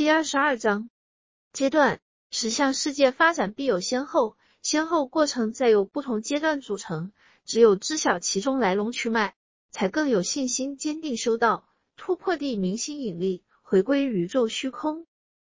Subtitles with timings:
[0.00, 0.88] 第二十二章
[1.52, 2.00] 阶段：
[2.30, 7.12] 十项世界发展必有先后，先后过程再由不同阶段组成。
[7.44, 9.34] 只有知晓其中来龙去脉，
[9.70, 11.68] 才更有信心坚定修道，
[11.98, 15.06] 突破地明星引力，回归宇宙虚空。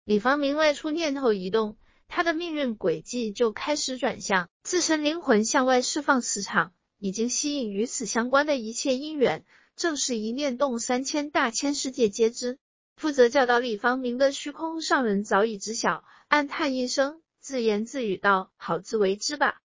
[0.04, 1.76] 李方明外出念头一动，
[2.06, 9.44] 他的命运轨迹就开始转向，自身灵魂向外释放磁场，已经吸引与此相关的一切因缘。
[9.74, 12.60] 正是一念动，三千大千世界皆知。
[12.96, 19.60] 负责教导李方明的虚空上人早已知晓，暗叹一声，自言自语道：“好自为之吧。”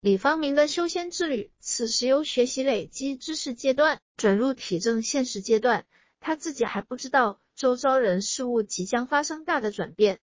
[0.00, 5.86] 李方明的修仙之旅，此时由学习累积知识阶段转入体证现实阶段，
[6.20, 10.20] 他自己还不知道周遭人事物即将发生大的转变。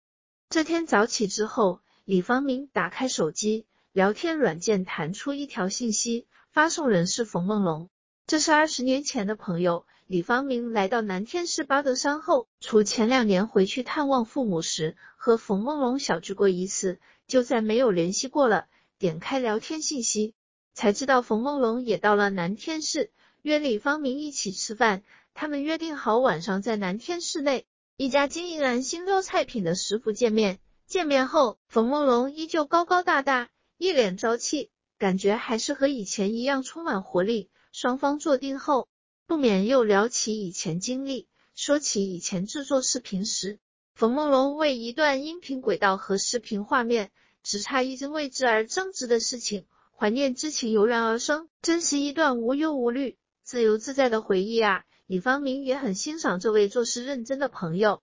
[0.49, 7.89] 这天早起之后，李方明打开手机聊天软件，弹出一条信息，发送人是冯梦龙。
[8.27, 9.85] 这是二十年前的朋友。
[10.07, 18.67] 李方明来到南天市巴德山后，除前两年回去探望父母时和冯梦龙小聚过一次，就再没有联系过了。
[18.99, 20.35] 点开聊天信息，
[20.75, 23.09] 才知道冯梦龙也到了南天市，
[23.41, 25.01] 约李方明一起吃饭。
[25.33, 27.65] 他们约定好晚上在南天市内
[27.97, 30.59] 一家经营南星肉菜品的食府见面。
[30.85, 37.49] 见面后，冯梦龙依旧高高大大，一脸朝气，感觉还是和以前一样充满活力。
[37.71, 38.87] 双方坐定后，
[39.27, 41.27] 不免又聊起以前经历。
[41.55, 43.59] 说起以前制作视频时，
[43.93, 47.11] 冯梦龙为一段音频轨道和视频画面。
[47.41, 54.83] 只差一针未知而争执的事情，怀念之情油然而生，真是一段无忧无虑、自由自在的回忆啊！
[55.05, 58.01] 李方明也很欣赏这位做事认真的朋友。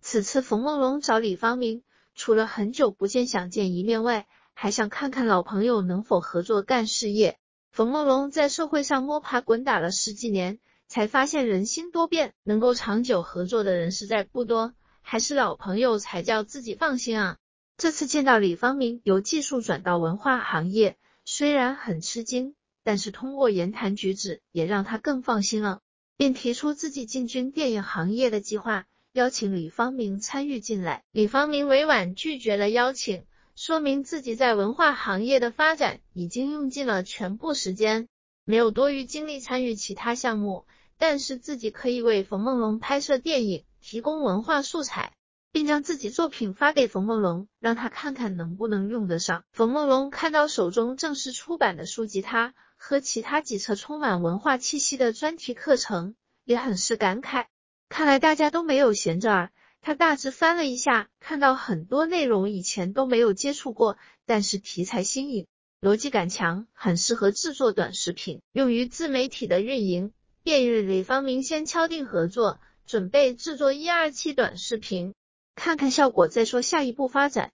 [0.00, 1.82] 此次冯梦龙找李方明，
[2.14, 7.40] 除了很久不见想见一面外，还想看看老朋友能否合作干事业。
[7.76, 17.36] 冯梦龙在社会上摸爬滚打了十几年，才发现人心多变，能够长久合作的人实在不多，还是老朋友才叫自己放心啊！
[17.76, 25.80] 这次见到李方明由技术转到文化行业，虽然很吃惊，但是通过言谈举止也让他更放心了，
[26.16, 31.04] 并提出自己进军电影行业的计划，邀请李方明参与进来。
[31.12, 38.06] 李方明委婉拒绝了邀请，说明自己在文化行业的发展已经用尽了全部时间，
[38.44, 40.66] 没有多余精力参与其他项目，
[40.98, 45.12] 但是自己可以为冯梦龙拍摄电影提供文化素材。
[45.56, 49.42] 并将自己作品发给冯梦龙，让他看看能不能用得上。
[49.52, 57.46] 冯梦龙看到手中正式出版的书籍，他和其他几册充满文化气息的专题课程，也很是感慨。
[57.88, 59.50] 看来大家都没有闲着啊！
[59.80, 65.46] 他大致翻了一下，看到很多内容以前都没有接触过，但是题材新颖，
[65.80, 70.12] 逻辑感强，很适合制作短视频，用于自媒体的运营。
[70.42, 75.12] 便与李方明先敲定合作，准备制作一二期短视频。
[75.56, 77.50] 看看效果再说下一步发展。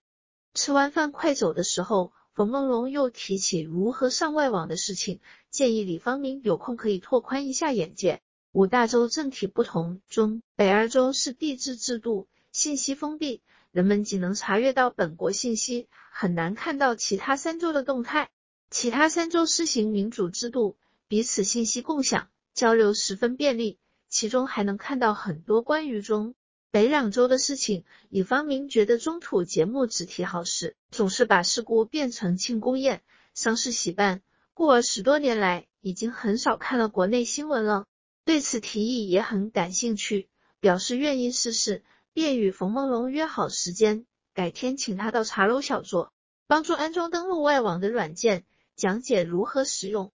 [0.53, 8.21] 吃完饭快走的时候，冯梦龙又提起如何上外网的事情，建议李方明有空可以拓宽一下眼界。
[8.53, 13.41] 五大洲政体不同，中北二州是地质制度，信息封闭，
[13.71, 18.29] 人们仅能查阅到本国信息，很难看到其他三州的动态。
[18.69, 20.77] 其他三州施行民主制度，
[21.09, 23.79] 彼此信息共享，交流十分便利，
[24.11, 26.35] 其中还能看到很多关于中。
[26.71, 33.01] 北两州的事情，李方明觉得中土节目只提好事，总是把事故变成庆功宴、
[33.33, 34.21] 丧事喜办，
[34.53, 37.87] 故而十多年来已经很少看了国内新闻了。
[38.25, 40.29] 对此提议也很感兴趣，
[40.61, 46.13] 表示愿意试试，便与冯梦龙约好时间，改天请他到茶楼小坐，
[46.47, 48.45] 帮助安装登录外网的软件，
[48.77, 50.13] 讲解如何使用。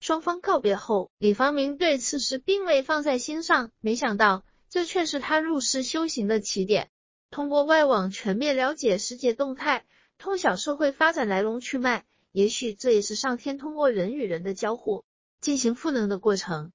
[0.00, 4.44] 双方告别后，李方明对此事并未放在心上，没想到。
[4.70, 6.90] 这却是他入世修行的起点。
[7.30, 9.86] 通过外网全面了解世界动态，
[10.18, 15.04] 通晓社会发展来龙去脉，也许这也是上天通过人与人的交互
[15.40, 16.70] 进行赋能的过程。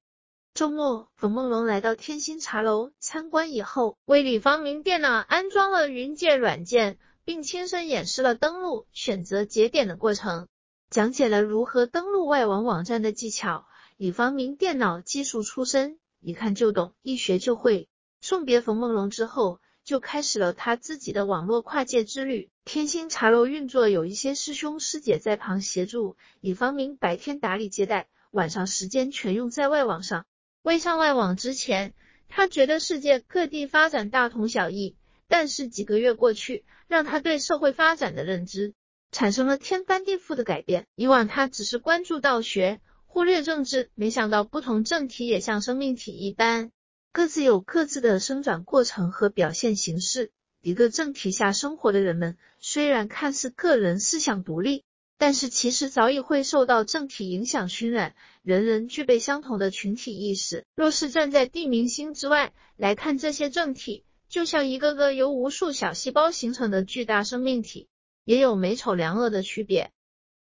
[0.54, 10.48] 周末，冯梦龙来到天心茶楼参观以后，为李方明电脑安装了云界软件，并亲身演示了登录、选择节点的过程，
[10.92, 13.66] 讲解了如何登录外网网站的技巧。
[13.98, 15.98] 李方明电脑技术出身。
[16.20, 17.90] 一看就懂，一学就会。
[18.22, 22.52] 送别冯梦龙之后，就开始了他自己的网络跨界之旅。
[22.64, 30.28] 天心茶楼运作有一些师兄师姐在旁协助，李方明白天打理接待，晚上时间全用在外网上。
[30.64, 31.94] 未上外网之前，
[32.30, 34.96] 他觉得世界各地发展大同小异，
[35.28, 38.74] 但是几个月过去，让他对社会发展的认知
[39.12, 40.88] 产生了天翻地覆的改变。
[40.96, 42.80] 以往他只是关注道学。
[43.06, 46.72] 忽略政治，没想到不同政体也像生命体一般，
[47.12, 50.32] 各自有各自的生长过程和表现形式。
[50.62, 54.86] 一个政体下生活的人们，虽然看似个人思想独立，
[55.24, 60.66] 但是其实早已会受到政体影响熏染，人人具备相同的群体意识。
[60.76, 67.88] 若是站在地明星之外来看这些政体，就像一个个由无数小细胞形成的巨大生命体，
[68.26, 69.92] 也有美丑良恶的区别。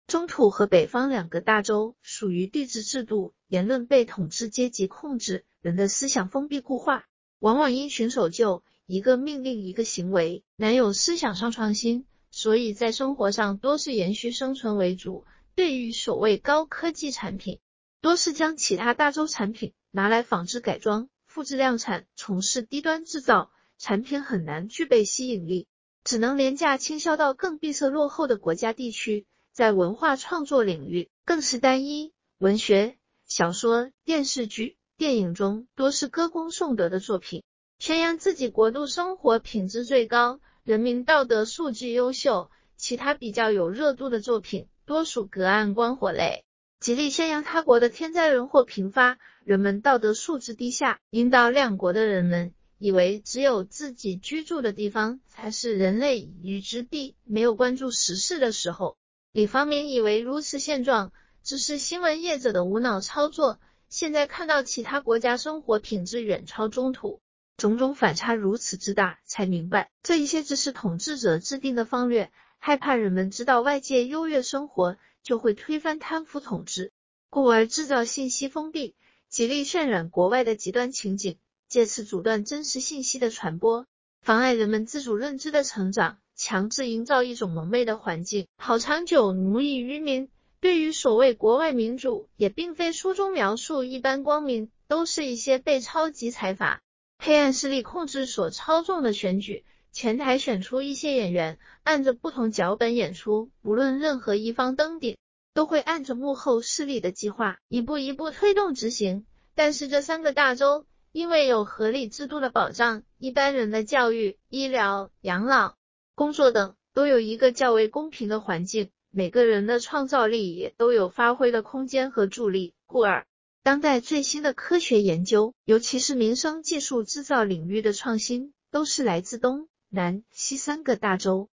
[0.06, 7.05] 中土和北方两个大洲属于帝制制度，言论被统治阶级控制，人的思想封闭固化，
[7.38, 12.06] 往往因循守旧，一个命令一个行为，难有思想上创新，
[12.40, 15.26] 所以在生活上多是延续生存为主。
[15.54, 17.60] 对于所谓高科技产品，
[18.00, 25.66] 多是将其他大洲产品拿来仿制改装、复制量产，从事低端制造，产品很难具备吸引力，
[26.02, 29.26] 只能廉价倾销到更闭塞落后的国家地区。
[29.52, 32.96] 在文化创作领域更是单一，文学、
[33.26, 37.42] 小说、电视剧、电影中多是歌功颂德的作品，
[37.78, 42.51] 宣扬自己国度生活品质最高，人民道德素质优秀。
[42.83, 46.47] 其他比较有热度的作品多属隔岸观火类，
[46.81, 58.97] 极力宣扬他国的天灾人祸频发，人们道德素质低下，引导两国的人们以为只有自己居住的地方才是人类与之地，没有关注时事的时候。
[59.31, 61.12] 李方明以为如此现状
[61.43, 63.61] 只是新闻业者的无脑操作，
[63.91, 67.21] 现在看到其他国家生活品质远超中土，
[67.61, 76.91] 种种反差如此之大，才明白这一些只是统治者制定的方略，害怕人们知道外界优越生活，就会推翻贪腐统治，
[77.29, 78.95] 故而制造信息封闭，
[79.29, 81.37] 极力渲染国外的极端情景，
[81.69, 83.85] 借此阻断真实信息的传播，
[84.23, 86.17] 妨碍人们自主认知的成长。
[86.37, 90.31] 强制营造一种蒙昧的环境，好长久奴役于民。
[90.59, 96.81] 对于所谓国外民主，也并非书中描述一般光明，都是一些被超级财阀、
[97.22, 99.67] 黑暗势力控制所操纵的选举。
[99.93, 105.19] 前台选出一些演员，按着不同脚本演出，不论任何一方登顶，
[105.52, 109.26] 都会按着幕后势力的计划，一步一步推动执行。
[109.55, 115.75] 但是这三个大洲因为有合理制度的保障，一般人的教育、医疗、养老。
[116.14, 123.26] 工作等都有一个较为公平的环境，每个人的创造力也都有发挥的空间和助力，故而
[123.62, 131.49] 当代最新的科学研究，尤其是民生技术制造领域的创新，都是来自东南西三个大洲。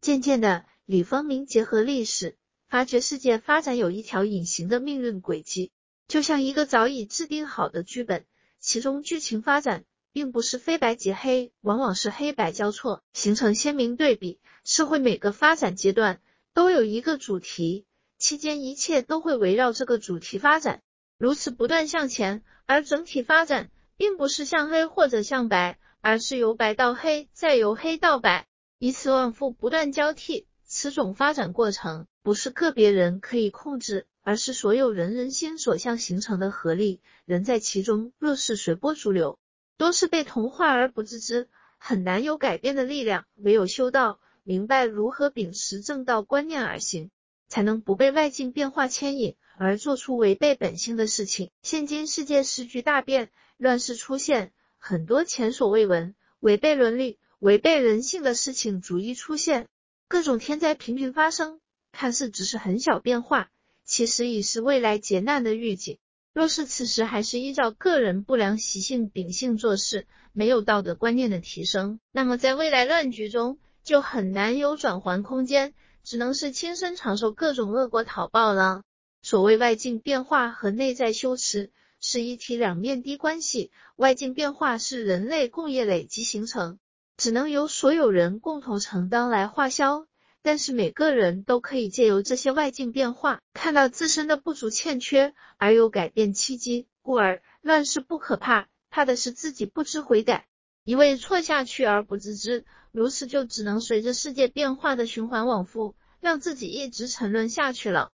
[0.00, 2.36] 渐渐的，李方明结合历史，
[2.68, 5.72] 发觉世界发展有一条隐形的命运轨迹，
[6.08, 8.24] 就像一个早已制定好的剧本，
[8.58, 9.84] 其中剧情发展。
[10.14, 14.38] 并不是非白即黑，往往是黑白交错，形成鲜明对比。
[14.62, 16.20] 社会每个发展阶段
[16.52, 17.86] 都有一个主题，
[18.18, 20.82] 期间一切都会围绕这个主题发展，
[21.18, 22.42] 如此不断向前。
[22.64, 28.46] 而整体发展并不是向黑或者向白，而是由白到黑，再由黑到白，
[28.78, 30.46] 以此往复不断交替。
[30.64, 37.00] 此种发展过程不是个别人可以控制，而是所有人人心所向形成的合力。
[37.24, 39.38] 人在其中，若是随波逐流。
[39.78, 43.24] 都是被同化而不自知，很难有改变的力量。
[43.34, 47.10] 唯有修道，明白如何秉持正道观念而行，
[47.52, 51.50] 才能不被外境变化牵引而做出违背本性的事情。
[51.60, 53.28] 现今世界时局大变，
[53.58, 59.68] 乱世出现，很多前所未闻、违背伦理、违背人性的事情逐一出现，
[60.08, 61.60] 各种天灾频频发生，
[61.92, 63.50] 看似只是很小变化，
[63.84, 65.98] 其实已是未来劫难的预警。
[66.32, 78.82] 若是此时还是依照个人不良习性秉性做事，没有道德观念的提升，那么在未来乱局中就很难有转圜空间，只能是亲身承受各种恶果讨报了。
[79.22, 86.78] 所谓外境变化和内在修持是一体两面的关系，外境变化是人类共业累积形成，
[87.16, 90.06] 只能由所有人共同承担来化消。
[90.44, 96.88] 但是每个人都可以借由这些外境变化，看到自身的不足欠缺，而有改变契机。
[97.00, 100.48] 故而乱世不可怕，怕的是自己不知悔改，
[100.84, 108.10] 一味错下去而不自知，如此就只能随着世界变化的循环往复，让自己一直沉沦下去了。